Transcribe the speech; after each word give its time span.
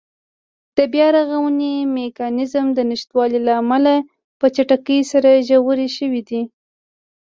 د 0.77 0.79
بیا 0.93 1.07
رغونې 1.17 1.73
میکانېزم 1.99 2.65
د 2.73 2.79
نشتوالي 2.91 3.39
له 3.47 3.53
امله 3.61 3.95
په 4.39 4.45
چټکۍ 4.55 4.99
سره 5.11 5.43
ژورې 5.47 5.87
شوې 5.97 6.21
دي. 6.29 6.41